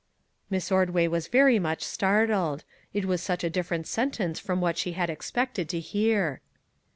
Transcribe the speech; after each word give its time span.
Miss 0.49 0.71
Ordway 0.71 1.05
was 1.07 1.27
very 1.27 1.59
much 1.59 1.83
startled; 1.83 2.63
it 2.91 3.05
was 3.05 3.21
such 3.21 3.43
a 3.43 3.51
different 3.51 3.85
sentence 3.85 4.39
from 4.39 4.59
what 4.59 4.75
she 4.75 4.93
had 4.93 5.11
expected 5.11 5.69
to 5.69 5.79
hear. 5.79 6.41